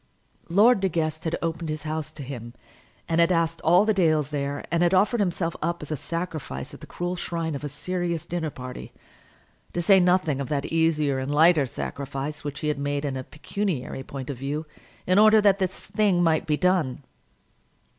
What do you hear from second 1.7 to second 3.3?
house to him, and